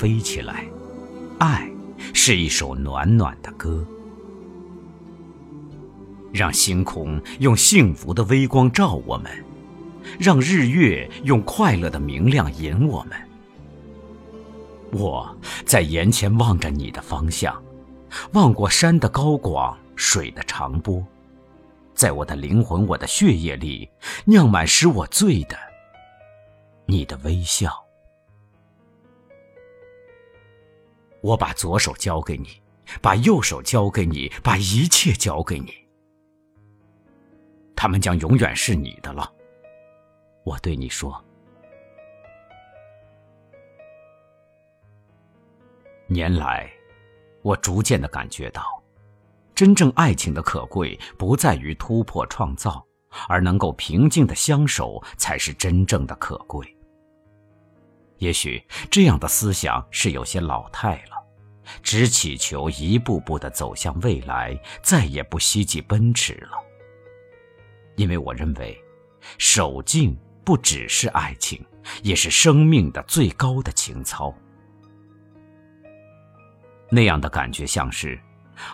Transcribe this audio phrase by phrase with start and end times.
[0.00, 0.64] 飞起来，
[1.40, 1.70] 爱
[2.14, 3.86] 是一首暖暖的歌，
[6.32, 9.30] 让星空用幸福的微光照我们，
[10.18, 13.18] 让日月用快乐的明亮引我们。
[14.90, 17.62] 我在眼前望着你的方向，
[18.32, 21.04] 望过山的高广，水的长波，
[21.94, 23.86] 在我的灵魂、我的血液里，
[24.24, 25.58] 酿满使我醉的
[26.86, 27.70] 你的微笑。
[31.20, 32.60] 我把左手交给你，
[33.00, 35.74] 把右手交给你，把一切交给你。
[37.76, 39.30] 他们将永远是你的了。
[40.44, 41.22] 我对你说。
[46.06, 46.70] 年来，
[47.42, 48.82] 我逐渐的感觉到，
[49.54, 52.84] 真正爱情的可贵不在于突破创造，
[53.28, 56.66] 而能够平静的相守才是真正的可贵。
[58.20, 61.16] 也许这样的思想是有些老态了，
[61.82, 66.50] 只祈求一步步的走向未来，再也不希冀奔驰了。
[67.96, 68.78] 因为我认为，
[69.38, 71.64] 守静不只是爱情，
[72.02, 74.34] 也是生命的最高的情操。
[76.90, 78.20] 那样的感觉像是，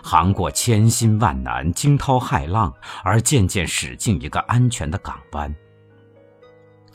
[0.03, 2.75] 航过千辛万难、惊涛骇浪，
[3.05, 5.55] 而渐渐驶进一个安全的港湾。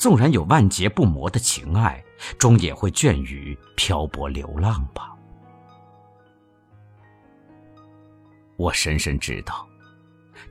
[0.02, 2.04] 纵然有万劫不磨的情爱，
[2.40, 5.16] 终也会倦于漂泊流浪吧。
[8.58, 9.64] 我深深知道，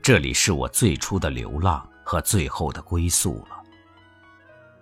[0.01, 3.61] 这里是我最初的流浪和最后的归宿了。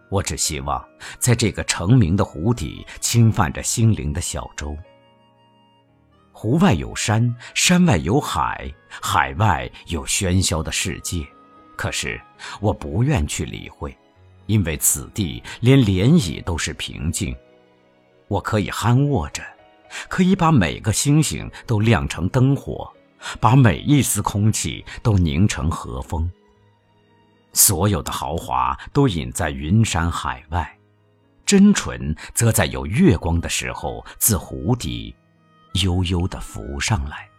[0.07, 0.87] 我只希望，
[1.17, 4.77] 在这个成名的湖底，侵犯着心灵的小舟。
[6.31, 8.71] 湖外有山，山外有海，
[9.01, 11.25] 海外有喧嚣的世界。
[11.75, 12.21] 可是
[12.61, 13.97] 我不愿去理会，
[14.49, 17.35] 因为此地连涟漪都是平静。
[18.27, 19.43] 我可以酣卧着，
[20.09, 22.91] 可以把每个星星都亮成灯火，
[23.39, 26.29] 把每一丝空气都凝成和风。
[27.53, 30.77] 所有的豪华都隐在云山海外，
[31.45, 35.15] 真纯则在有月光的时候自湖底。
[35.83, 37.29] 悠悠的浮上来，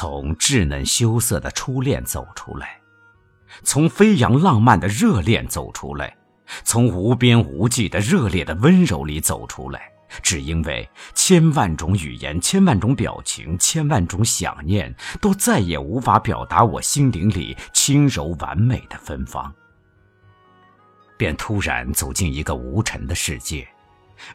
[0.00, 2.80] 从稚嫩羞涩的初恋走出来，
[3.62, 6.16] 从飞扬浪漫的热恋走出来，
[6.64, 9.92] 从无边无际的热烈的温柔里走出来，
[10.22, 19.52] 只因为千万种语言、千万种表情、千万种想念，都再也无法表达我心灵里轻柔完美的芬芳。
[21.18, 23.68] 便突然走进一个无尘的世界。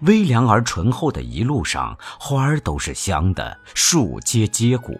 [0.01, 4.93] 微凉而醇厚的一路上，花儿都是香的，树结结果。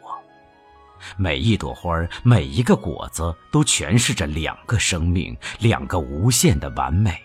[1.18, 7.22] 每一朵花，每一个果子，都诠释着两个生命，两个无限的完美。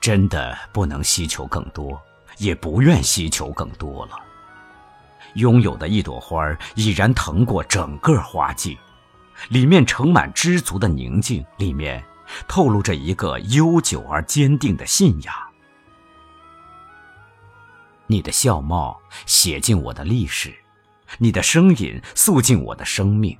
[0.00, 2.00] 真的不能希求更多，
[2.38, 4.16] 也不愿希求更多了。
[5.34, 8.78] 拥有的一朵花已然腾过整个花季，
[9.48, 12.02] 里面盛满知足的宁静，里面
[12.46, 15.34] 透露着一个悠久而坚定的信仰。
[18.16, 20.50] 你的笑貌写进我的历史，
[21.18, 23.36] 你的声音诉尽我的生命。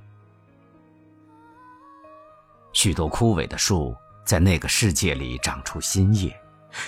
[2.75, 6.39] 许多枯萎的树在那个世界里长出新叶，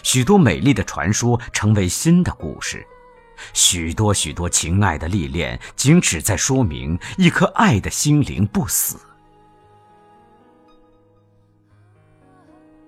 [0.02, 2.86] 许多美丽的传说成为新的故事，
[3.54, 8.98] 许多许多情爱的历练，仅只在说明一颗爱的心灵不死。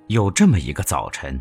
[0.09, 1.41] 有这么一个早晨，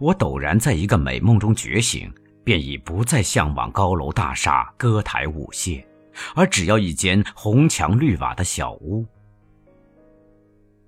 [0.00, 2.10] 我陡然在一个美梦中觉醒。
[2.48, 5.84] 便已不再向往高楼大厦、歌台舞榭，
[6.34, 9.04] 而只要一间红墙绿瓦的小屋；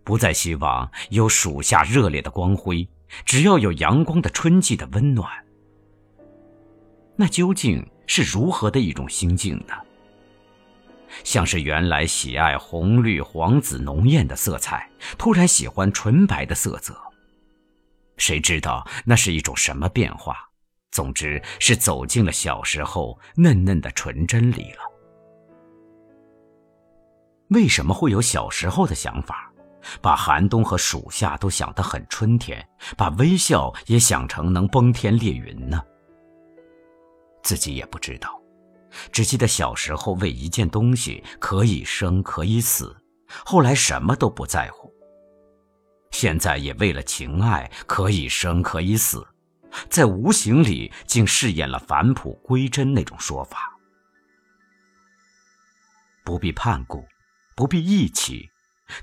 [0.03, 2.89] 不再希望有暑夏热烈的光辉，
[3.27, 5.31] 只要有阳光的春季的温暖。
[7.15, 9.75] 那究竟是如何的一种心境呢？
[11.25, 16.99] 像是原来喜爱红绿黄紫浓艳的色彩，突然喜欢纯白的色泽。
[18.17, 20.50] 谁知道那是一种什么变化？
[20.91, 24.81] 总之是走进了小时候嫩嫩的纯真里了。
[27.49, 29.53] 为什么会有小时候的想法，
[30.01, 32.65] 把寒冬和暑夏都想得很春天，
[32.97, 35.83] 把微笑也想成能崩天裂云呢？
[37.43, 38.41] 自己也不知道，
[39.11, 42.97] 只记得小时候为一件东西可以生可以死，
[43.45, 44.93] 后来什么都不在乎。
[46.11, 49.27] 现在也为了情爱可以生可以死。
[49.89, 53.77] 在无形里，竟饰演了返璞归真那种说法。
[56.25, 57.05] 不必盼顾，
[57.57, 58.51] 不必忆起，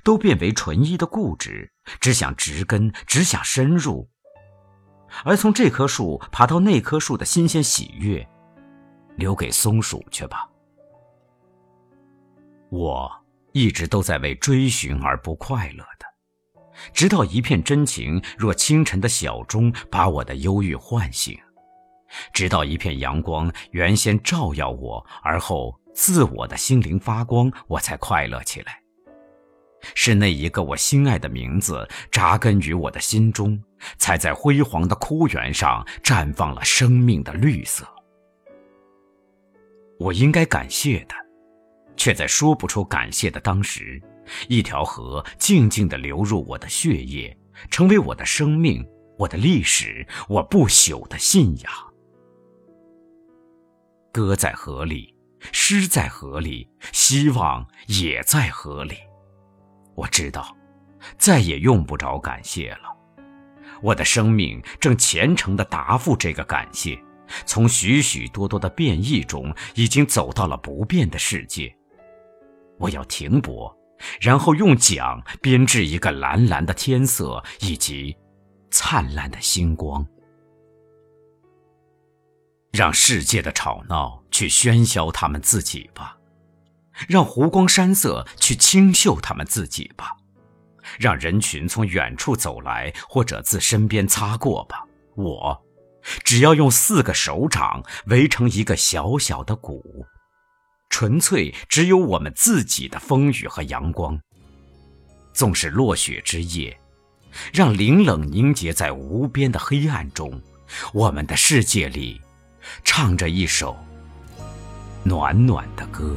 [0.02, 1.70] 都变为纯一的固执，
[2.00, 4.08] 只想植根，只想深入。
[5.24, 8.26] 而从这棵树爬到那棵树的新鲜喜悦，
[9.16, 10.48] 留给松鼠去吧。
[12.70, 13.10] 我
[13.52, 16.07] 一直都在为追寻而不快乐的。
[16.92, 21.36] 直到一片真情，若清晨的小钟，把我的忧郁唤醒；
[22.32, 28.80] 直到一片阳光，原先照耀我，而后自我的心灵发光，我才快乐起来。
[29.94, 33.62] 是那一个我心爱的名字扎根于我的心中，
[33.96, 37.86] 才在辉煌的枯原上绽放了生命的绿色。
[40.00, 41.14] 我应该感谢的，
[41.98, 44.00] 却在说不出感谢的当时。
[44.48, 47.36] 一条河静静地流入我的血液，
[47.70, 48.86] 成为我的生命，
[49.18, 51.72] 我的历史，我不朽的信仰。
[54.12, 55.14] 歌在河里，
[55.50, 58.96] 诗在河里，希望也在河里。
[59.94, 60.54] 我知道，
[61.16, 62.94] 再也用不着感谢了。
[63.80, 66.98] 我的生命正虔诚地答复这个感谢，
[67.46, 71.74] 从许许多多的变异中，已经走到了不变的世界。
[72.78, 73.74] 我要停泊。
[74.20, 78.16] 然后用桨编织一个蓝蓝的天色以及
[78.70, 80.06] 灿烂的星光，
[82.70, 86.16] 让世界的吵闹去喧嚣他们自己吧，
[87.08, 90.12] 让湖光山色去清秀他们自己吧，
[91.00, 94.84] 让人群从远处走来或者自身边擦过吧。
[95.16, 95.60] 我
[96.22, 100.06] 只要用四个手掌围成一个小小的鼓。
[100.90, 104.18] 纯粹只有我们自己的风雨和阳光。
[105.32, 106.76] 纵使落雪之夜，
[107.52, 110.40] 让凌冷凝结在无边的黑暗中，
[110.92, 112.20] 我们的世界里，
[112.82, 113.76] 唱着一首
[115.04, 116.16] 暖暖的歌。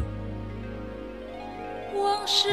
[1.96, 2.50] 往事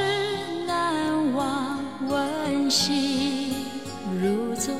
[0.66, 3.54] 难忘，温馨
[4.20, 4.74] 如昨，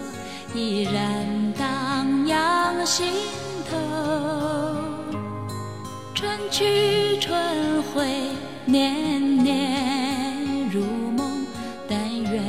[0.54, 3.06] 依然荡漾心
[3.70, 4.77] 头。
[6.18, 8.04] 春去春回，
[8.64, 10.82] 年年如
[11.12, 11.46] 梦。
[11.88, 12.42] 但愿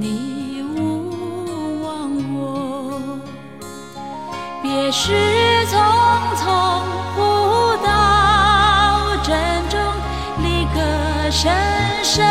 [0.00, 3.18] 你勿忘我。
[4.62, 5.12] 别时
[5.66, 5.74] 匆
[6.36, 6.84] 匆，
[7.16, 7.18] 不
[7.84, 9.36] 到珍
[9.70, 9.76] 重，
[10.44, 11.52] 离歌声
[12.04, 12.24] 声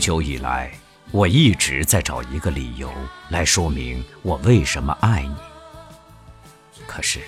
[0.00, 0.72] 久以来，
[1.12, 2.90] 我一直在找一个理由
[3.28, 5.36] 来说明我为什么爱你。
[6.86, 7.20] 可是，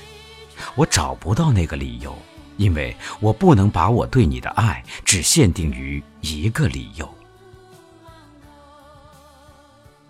[0.74, 2.16] 我找不到那个理由，
[2.56, 7.08] 因为我不能把我对你的爱只限定于一个理由。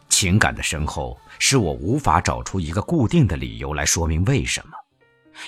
[0.08, 4.76] 情感的深厚使我无法找出一个固定的理由来说明为什么，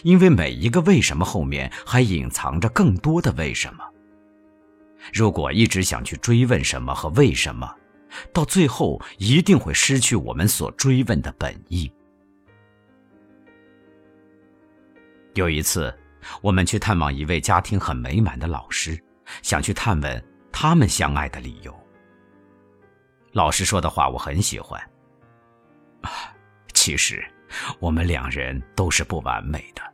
[0.03, 3.85] 因为每一个为什么后面还隐藏着更多的为什么。
[5.13, 7.73] 如果一直想去追问什么和为什么，
[8.33, 11.91] 到最后一定会失去我们所追问的本意。
[15.35, 15.93] 有一次，
[16.41, 18.99] 我们去探望一位家庭很美满的老师，
[19.43, 21.75] 想去探问他们相爱的理由。
[23.33, 24.81] 老师说的话我很喜欢。
[26.03, 26.33] 啊，
[26.73, 27.25] 其实
[27.81, 29.94] 我们两人都是不完美的。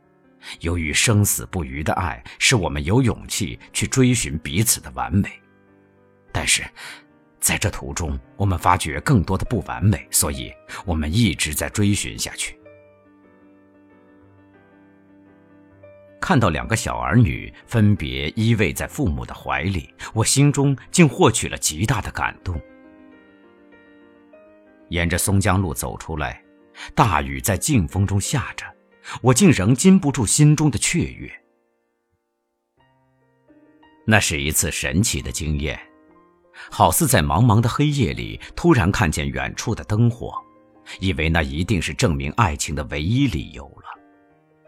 [0.61, 5.29] 由于生死不渝的爱，使我们有勇气去追寻彼此的完美。
[6.31, 6.63] 但是，
[7.39, 10.53] 在这途中，我们发觉更多的不完美，所以
[10.85, 12.57] 我们一直在追寻下去。
[16.19, 22.61] 看到两个小儿女分别依偎在父母的怀里，我心中竟获取了极大的感动。
[24.89, 26.41] 沿着松江路走出来，
[26.93, 28.65] 大雨在劲风中下着。
[29.21, 31.31] 我竟仍禁不住心中的雀跃。
[34.05, 35.79] 那是一次神奇的经验，
[36.69, 40.33] 好似在茫茫的黑夜里突然看见远处的灯火，
[40.99, 43.89] 以为那一定是证明爱情的唯一理由了。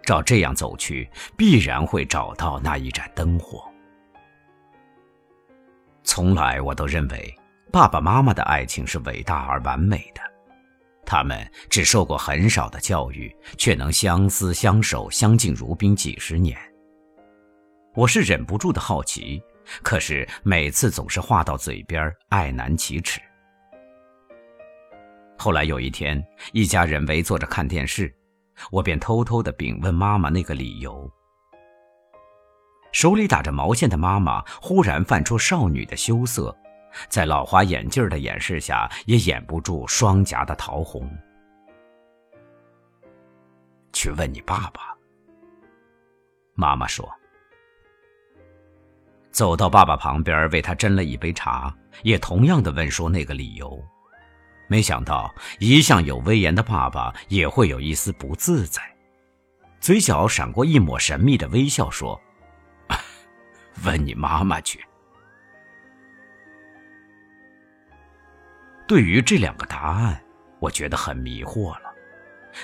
[0.05, 3.63] 照这样走去，必然会找到那一盏灯火。
[6.03, 7.33] 从来我都认为，
[7.71, 10.21] 爸爸妈妈的爱情是伟大而完美的。
[11.05, 16.57] 他们只受过很少的教育，却能相思相守、相敬如宾几十年。
[17.93, 19.41] 我是忍不住的好奇，
[19.83, 23.21] 可是每次总是话到嘴边，爱难启齿。
[25.37, 28.11] 后来有一天，一家人围坐着看电视，
[28.71, 31.11] 我便偷偷的禀问妈妈那个理由。
[32.91, 36.55] 手里打着毛线的妈妈忽然泛出少女的羞涩。
[37.09, 41.09] 在老花眼镜的掩饰下，也掩不住双颊的桃红。
[43.91, 44.95] 去问你爸爸。”
[46.55, 47.07] 妈妈说。
[49.31, 53.83] 走到爸爸旁边，为他斟了一杯茶，也同样的问说那个理由。
[54.67, 58.81] 没想到一向有威严的爸爸也会有一丝不自在，
[59.79, 62.21] 嘴角闪过一抹神秘的微笑，说
[63.83, 64.85] ：“问你妈妈去。”
[68.87, 70.21] 对于这两个答案，
[70.59, 71.93] 我觉得很迷惑了。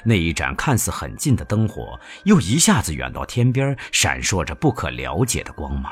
[0.04, 5.92] 那一盏看似很近的灯火，又一下子远到天边，闪烁着不可了解的光芒。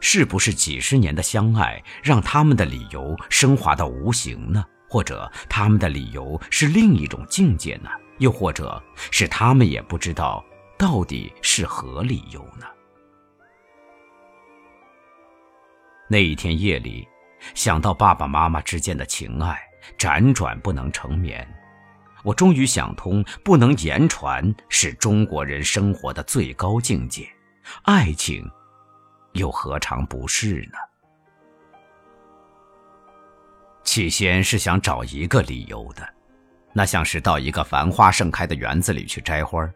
[0.00, 4.64] 是不是几十年的相爱，让他们的理由升华到无形呢？
[4.88, 7.88] 或者他们的理由是另一种境界呢？
[8.18, 10.44] 又或者是他们也不知道
[10.76, 12.66] 到底是何理由呢？
[16.08, 17.08] 那一天夜里，
[17.54, 19.58] 想到爸爸妈妈之间的情爱，
[19.98, 21.46] 辗转不能成眠。
[22.22, 27.28] 我终于想通，不能言传是中国人生活的最高境界，
[27.82, 28.48] 爱情。
[29.32, 30.78] 又何尝不是呢？
[33.82, 36.06] 起先是想找一个理由的，
[36.72, 39.68] 那像是到一个繁花盛开的园子里去摘花，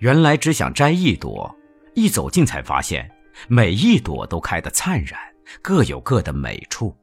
[0.00, 1.54] 原来只想摘一朵，
[1.94, 3.08] 一走近才发现
[3.46, 5.18] 每一朵都开得灿然，
[5.62, 6.94] 各有各的美处，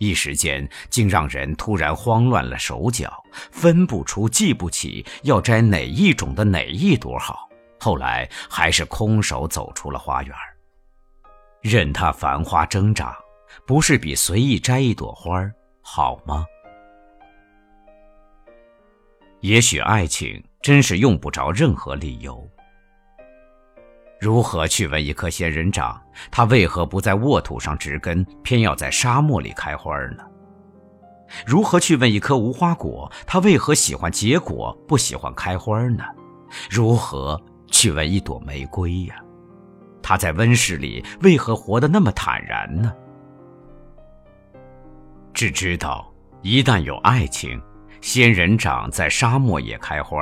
[0.00, 7.46] 一时间竟让人突然慌乱了手脚，分不出、记不起要摘哪一种的哪一朵好。
[7.78, 10.34] 后来还是空手走出了花园。
[11.60, 13.14] 任它繁花争长，
[13.66, 15.38] 不是比随意摘一朵花
[15.82, 16.46] 好吗？
[19.40, 22.50] 也许爱情真是用不着任何理由。
[24.20, 25.98] 如何去问一棵仙人掌，
[26.30, 30.22] 它为何不在沃土上植根，偏要在沙漠里开花呢？
[31.46, 36.04] 如何去问一颗无花果，它为何喜欢结果，不喜欢开花呢？
[36.68, 39.14] 如何去问一朵玫瑰呀？
[40.02, 42.92] 他在温室里为何活得那么坦然呢？
[45.32, 47.58] 只知道，一旦有爱情，
[48.02, 50.18] 仙人掌在沙漠也开花，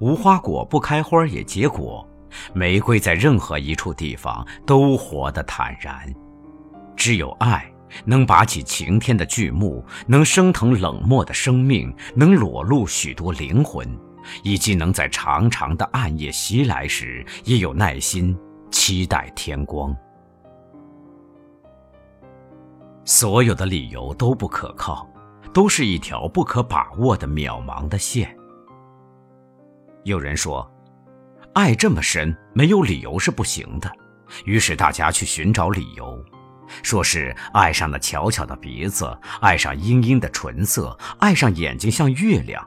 [0.00, 2.06] 无花果不开花也结果，
[2.52, 6.12] 玫瑰在任何一处地方都活得坦然。
[6.96, 7.70] 只有爱，
[8.04, 13.88] 能拔起晴天的巨木，能升腾冷漠的生命，能裸露许多灵魂，
[14.42, 18.36] 以及能在长长的暗夜袭来时，也有耐心。
[18.70, 19.94] 期待天光，
[23.04, 25.06] 所有的理由都不可靠，
[25.52, 28.34] 都是一条不可把握的渺茫的线。
[30.04, 30.66] 有人说，
[31.54, 33.90] 爱这么深，没有理由是不行的。
[34.44, 36.24] 于是大家去寻找理由，
[36.82, 39.06] 说是爱上了巧巧的鼻子，
[39.40, 42.66] 爱上殷殷的唇色，爱上眼睛像月亮。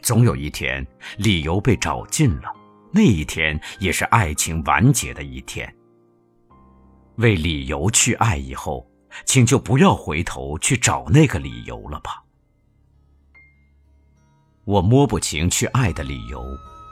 [0.00, 0.86] 总有一天，
[1.18, 2.50] 理由被找尽了。
[2.92, 5.72] 那一天也是爱情完结的一天。
[7.16, 8.90] 为理由去爱以后，
[9.26, 12.24] 请就不要回头去找那个理由了吧。
[14.64, 16.42] 我摸不清去爱的理由，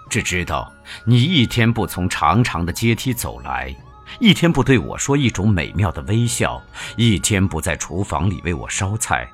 [0.08, 0.72] 只知道
[1.04, 3.74] 你一天不从长长的阶梯走来，
[4.18, 6.60] 一天不对我说一种美妙的微笑，
[6.96, 9.28] 一天不在厨房里为我烧菜，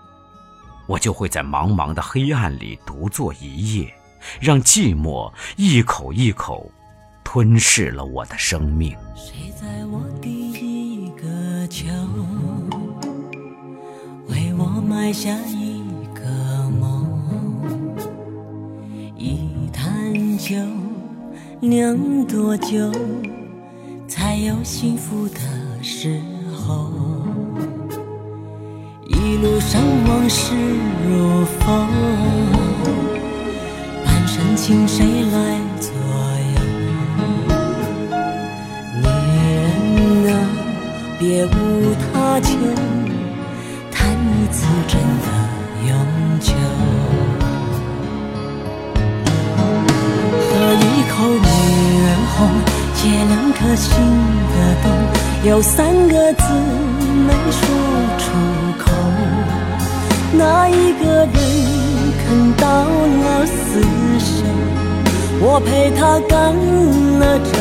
[0.86, 3.94] 我就会在茫茫的黑暗里独坐一夜。
[4.40, 6.72] 让寂寞一口一口
[7.22, 8.96] 吞噬了我的生命。
[9.14, 11.84] 谁在我第一个秋，
[14.28, 15.63] 为我埋下一
[20.34, 20.56] 坛酒，
[21.60, 22.90] 酿多久
[24.08, 25.38] 才有幸福的
[25.80, 26.20] 时
[26.52, 26.90] 候？
[29.06, 30.52] 一路上往事
[31.06, 31.88] 如风。
[34.04, 35.92] 半生情谁来左
[36.50, 36.58] 右？
[39.02, 39.06] 女
[40.26, 40.34] 人啊，
[41.16, 42.58] 别无他求，
[43.92, 45.26] 谈一次真的
[45.86, 45.94] 永
[46.40, 46.52] 久。
[53.04, 53.92] 借两颗心
[54.48, 54.84] 的冻，
[55.46, 56.44] 有三个字
[57.26, 57.60] 没说
[58.16, 58.24] 出
[58.78, 58.84] 口，
[60.32, 61.34] 那一个人？
[62.26, 63.84] 肯到了厮
[64.18, 64.32] 守，
[65.38, 66.32] 我陪他干
[67.18, 67.52] 了这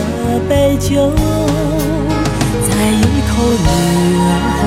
[0.47, 1.11] 杯酒，
[2.69, 3.67] 再一口女
[4.23, 4.61] 儿红，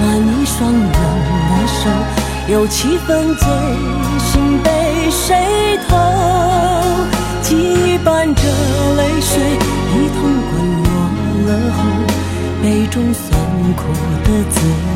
[0.00, 0.88] 暖一双冷
[1.50, 1.76] 的手，
[2.48, 3.44] 有七分醉
[4.18, 4.66] 心被
[5.10, 5.92] 谁偷？
[7.44, 8.42] 记忆伴着
[8.96, 9.32] 泪水
[9.92, 10.18] 一同
[10.50, 10.52] 滚
[10.82, 10.88] 落
[11.46, 11.78] 了后，
[12.62, 13.22] 杯中酸
[13.76, 13.82] 苦
[14.24, 14.93] 的滋味。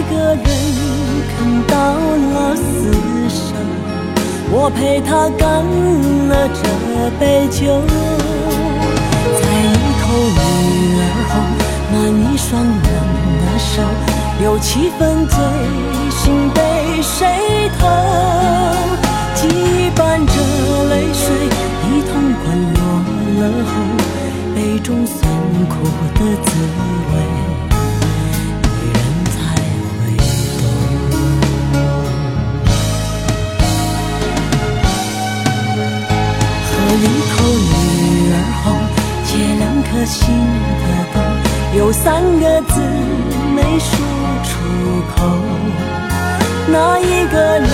[0.00, 0.44] 一个人
[1.28, 1.36] 看
[1.68, 2.58] 到了死
[3.28, 3.52] 守，
[4.50, 5.62] 我陪他干
[6.26, 6.58] 了这
[7.20, 7.60] 杯酒。
[9.36, 11.32] 再一口女儿红，
[11.92, 12.72] 暖一双冷
[13.44, 13.84] 的手，
[14.42, 15.36] 有七分醉
[16.10, 16.58] 心被
[17.02, 17.84] 谁偷？
[19.36, 19.38] 羁
[19.94, 20.32] 绊着
[20.88, 21.28] 泪水，
[21.84, 22.10] 一同
[22.40, 22.80] 滚落
[23.38, 23.70] 了后，
[24.54, 25.20] 杯中酸
[25.68, 25.84] 苦
[26.14, 26.48] 的滋
[27.12, 27.14] 味，
[36.90, 38.66] 喝一口女儿红，
[39.24, 40.18] 借两颗心
[40.82, 41.22] 的洞，
[41.78, 42.80] 有三个字
[43.54, 43.94] 没说
[44.42, 44.50] 出
[45.14, 45.16] 口。
[46.66, 47.70] 那一个人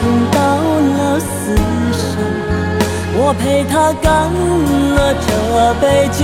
[0.00, 1.54] 肯到了厮
[1.92, 2.02] 守，
[3.16, 4.10] 我陪他干
[4.96, 5.26] 了这
[5.80, 6.20] 杯酒。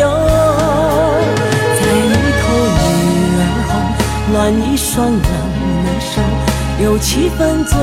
[1.78, 2.42] 再一口
[2.74, 3.72] 女儿红，
[4.32, 5.14] 暖一双冷
[5.84, 6.20] 的手，
[6.82, 7.78] 有七分醉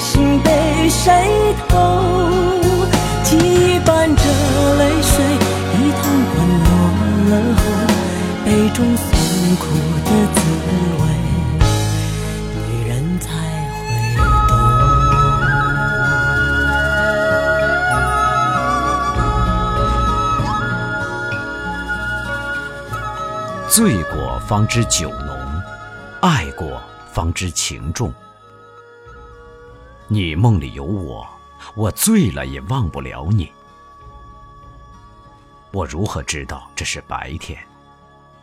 [0.00, 1.76] 心被谁偷？
[3.24, 3.28] 羁
[3.84, 4.22] 绊着
[4.78, 5.12] 泪水，
[5.74, 6.68] 一同滚落
[7.30, 7.60] 了后，
[8.44, 9.06] 杯中酸
[9.56, 9.62] 苦
[10.04, 10.36] 的滋
[11.00, 11.02] 味，
[12.56, 13.26] 女人才
[13.70, 13.78] 会
[14.16, 14.20] 懂。
[23.68, 24.14] 醉过
[24.48, 25.62] 方知酒浓，
[26.20, 28.12] 爱过方知情重。
[30.08, 31.24] 你梦里有我，
[31.76, 33.50] 我醉了也忘不了你。
[35.72, 37.58] 我如何知道这是白天？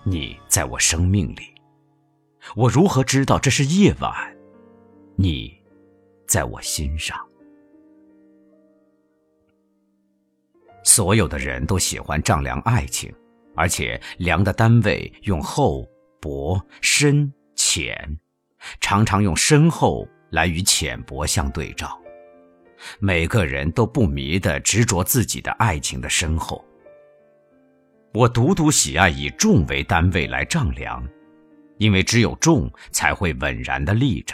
[0.03, 1.53] 你在我生命里。
[2.55, 4.13] 我如何知道这是夜晚？
[5.17, 5.53] 你
[6.25, 7.19] 在我心上。
[10.83, 13.13] 所有的人都喜欢丈量爱情，
[13.55, 15.85] 而且量的单位用厚、
[16.21, 18.17] 薄、深、浅，
[18.79, 21.99] 常常用深厚来与浅薄相对照。
[22.99, 26.63] 每个人都不迷的执着自己的爱情的深厚。
[28.13, 31.07] 我独独喜爱以重为单位来丈量，
[31.77, 34.33] 因为只有重才会稳然的立着，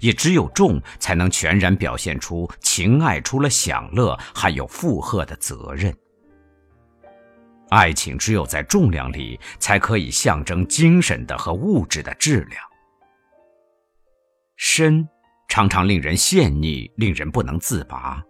[0.00, 5.94] 也只有重才能全然表现出情爱除了享乐，还有负荷的责任。
[7.68, 12.60] 爱情只有在重量里，才可以象征精神的和物质的质量。
[14.56, 15.08] 深
[15.50, 18.22] 常常令人陷溺，令人不能自拔；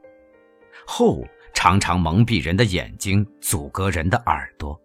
[0.87, 4.81] 厚常常蒙蔽人的眼睛，阻隔人的耳朵。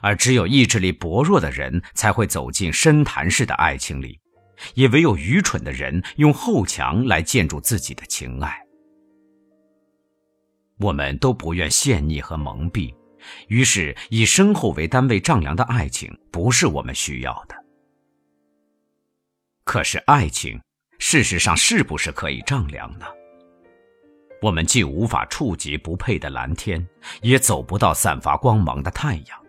[0.00, 4.18] 而只有意志力薄弱的人才会走进深潭式的爱情里，
[4.74, 8.58] 也唯有愚蠢的人用厚墙来建筑自己的情爱。
[10.78, 12.94] 我们都不愿陷溺和蒙蔽，
[13.48, 17.54] 于是以深厚为单位丈量的爱情不是我们需要的。
[19.64, 20.60] 可是爱情，
[20.98, 23.06] 事实上是不是可以丈量呢？
[24.42, 26.86] 我们既无法触及不配的蓝天，
[27.22, 29.46] 也走不到散发光芒的太阳。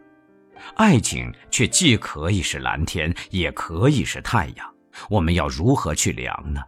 [0.75, 4.75] 爱情却既可以是蓝天，也可以是太阳。
[5.09, 6.61] 我们要如何去量呢？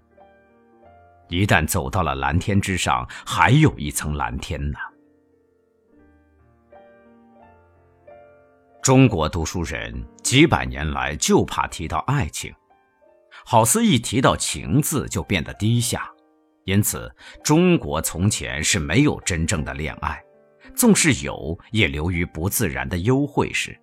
[1.29, 4.77] 一旦走到了蓝天之上，还有一层蓝天呢。
[8.81, 12.53] 中国读书人几百年来就怕提到爱情，
[13.51, 16.07] 好似一提到情字就变得低下，
[16.65, 17.11] 因此
[17.43, 20.21] 中国从前是没有真正的恋爱。
[20.75, 23.75] 纵是有，也流于不自然的幽会式。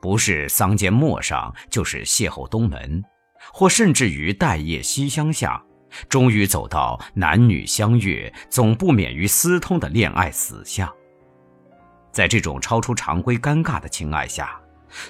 [0.00, 3.04] 不是桑间陌上，就是邂逅东门，
[3.52, 5.62] 或甚至于待夜西厢下，
[6.08, 10.90] 终于走到男女相悦，总不免于私通的恋爱死相。
[12.10, 14.58] 在这种超出常规、尴尬的情爱下，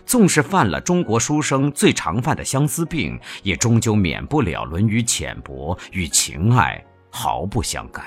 [0.05, 8.05] 纵是犯了中国书生最常犯的相思病，也终究免不了论于浅薄，与情爱毫不相干。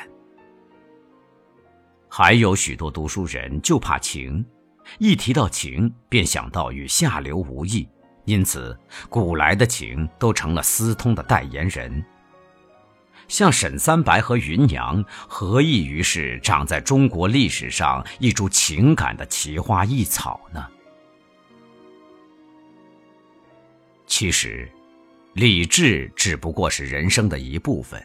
[2.08, 4.44] 还有许多读书人就怕情，
[4.98, 7.88] 一提到情便想到与下流无异，
[8.26, 8.78] 因此
[9.10, 12.04] 古来的情都成了私通的代言人。
[13.28, 20.66] 像沈三白和芸娘，何异于是长在中国历史上一株情感的奇花异草呢？
[24.10, 24.68] 其实，
[25.34, 28.04] 理智只不过是人生的一部分，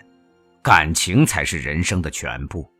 [0.62, 2.70] 感情才是人生的全部。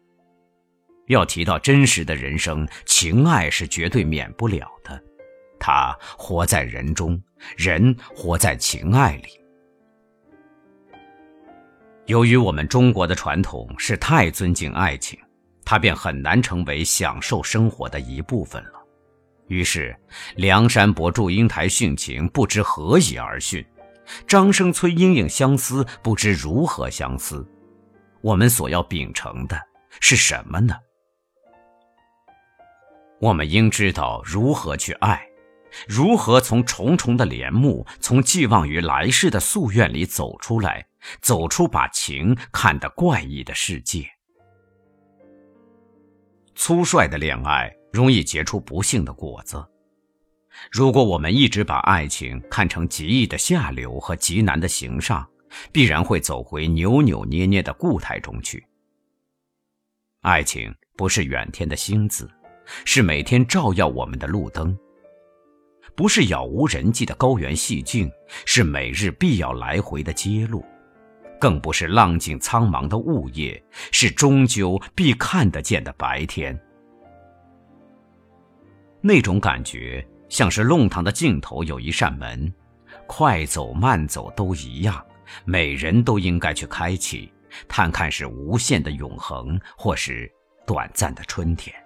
[1.09, 5.03] 要提到真实的人生，情爱是绝对免不了的。
[5.59, 7.21] 他活在人中，
[7.57, 9.29] 人活在情爱里。
[12.05, 15.19] 由于我们中国的传统是太尊敬爱情，
[15.65, 18.84] 它便很难成为享受生活的一部分了。
[19.49, 19.95] 于是，
[20.37, 23.65] 梁山伯祝英台殉情不知何以而殉，
[24.27, 27.47] 张生崔莺莺相思不知如何相思。
[28.23, 29.61] 我们所要秉承的
[30.01, 30.75] 是什么呢？
[33.21, 35.27] 我们应知道如何去爱，
[35.87, 40.87] 如何从重重的帘幕、从寄望于来世的夙愿里走出来，
[41.21, 44.07] 走出把情看得怪异的世界。
[46.55, 49.65] 粗率的恋爱容易结出不幸的果子。
[50.71, 55.27] 如果我们一直把爱情看成极易的下流和极难的行上，
[55.73, 58.67] 必然会走回扭扭捏捏的固态中去。
[60.23, 62.29] 爱情不是远天的星子。
[62.87, 64.75] 是每天照耀我们的路灯，
[65.95, 68.11] 不是杳无人迹的高原细径，
[68.47, 70.65] 是每日必要来回的街路，
[71.39, 76.59] 更不是浪静苍茫的雾夜，是终究必看得见的白天。
[79.07, 82.51] 那种感觉，像是弄堂的尽头有一扇门，
[83.07, 85.05] 快走慢走都一样，
[85.45, 87.31] 每人都应该去开启，
[87.69, 90.33] 探看是无限的永恒，或是
[90.67, 91.77] 短暂的春天。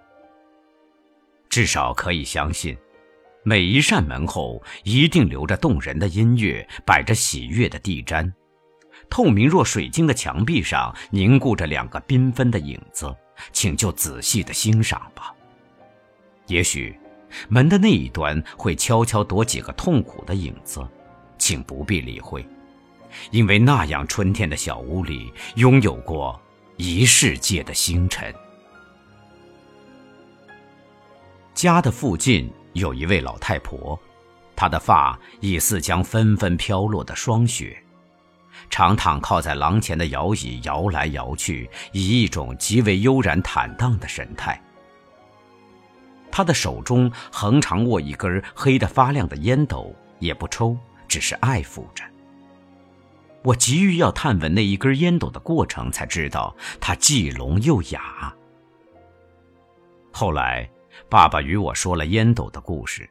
[1.49, 2.79] 至少可以相信，
[3.43, 8.33] 每一扇门后一定留着动人的音乐，摆着喜悦的地毡，
[9.11, 13.13] 透明若水晶的墙壁上凝固着两个缤纷的影子，
[13.53, 15.35] 请就仔细的欣赏吧。
[16.47, 16.97] 也许，
[17.49, 20.87] 门的那一端会悄悄躲几个痛苦的影子，
[21.39, 22.47] 请不必理会，
[23.31, 26.41] 因为那样春天的小屋里拥有过
[26.77, 28.35] 一世界的星辰。
[31.55, 33.99] 家的附近有一位老太婆，
[34.55, 37.77] 她的发已似将纷纷飘落的霜雪，
[38.71, 44.63] 常躺靠在廊前的摇椅摇来摇去，以一种极为悠然坦荡的神态。
[46.31, 52.05] 他的手中横常握一根黑得发亮的烟斗，也不抽，只是爱抚着。
[53.43, 58.35] 我急于要探闻那一根烟斗的过程，才知道它既聋又哑。
[60.13, 60.69] 后来。
[61.09, 63.09] 爸爸与我说了烟斗的故事，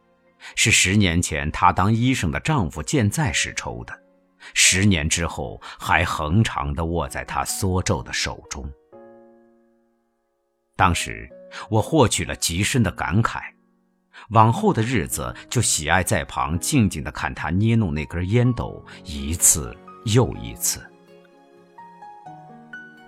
[0.56, 3.99] 是十年前他当医生的丈夫健在时抽的，
[4.53, 8.69] 十年之后还恒长地握在他缩皱的手中。
[10.75, 11.27] 当时
[11.69, 13.41] 我获取了极深的感慨，
[14.29, 20.79] 往后的日子就喜爱在旁静静地看他捏弄那根烟斗，一次又一次。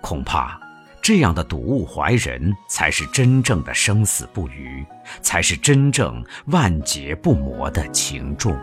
[0.00, 0.58] 恐怕。
[1.02, 4.84] 这样的睹物怀人，才是真正的生死不渝，
[5.22, 8.54] 才是真正万劫不磨的情重。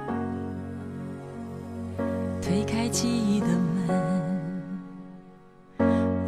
[2.39, 3.89] 推开记忆的门，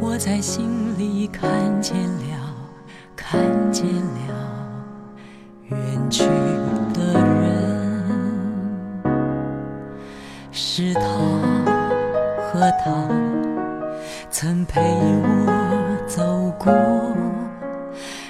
[0.00, 2.39] 我在心里看见了，
[3.22, 3.38] 看
[3.70, 4.34] 见了
[5.68, 5.78] 远
[6.10, 6.24] 去
[6.94, 8.02] 的人，
[10.50, 11.02] 是他
[12.42, 13.08] 和他
[14.30, 15.60] 曾陪我。
[16.08, 16.72] 走过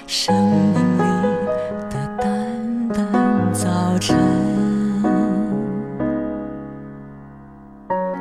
[0.05, 1.03] 生命里
[1.89, 4.15] 的淡淡早晨，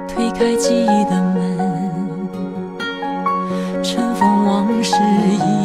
[0.08, 1.58] 推开记忆的门，
[3.82, 5.59] 尘封往事一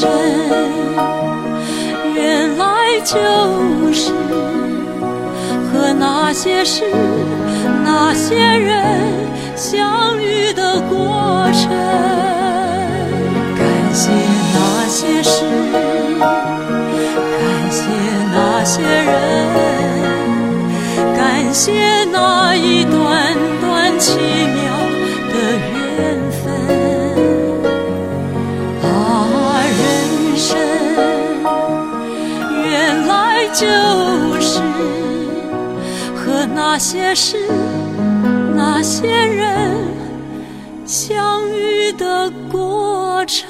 [0.00, 0.08] 真
[2.14, 4.12] 原来就是
[5.72, 6.84] 和那些事
[7.84, 9.02] 那些人
[9.56, 11.68] 相遇的过程。
[13.56, 14.12] 感谢
[14.54, 15.44] 那些事
[17.34, 17.82] 感谢
[18.32, 19.08] 那些人
[21.16, 21.97] 感谢
[33.58, 33.66] 就
[34.40, 34.60] 是
[36.14, 37.36] 和那些事、
[38.54, 39.74] 那些人
[40.86, 43.48] 相遇的过程。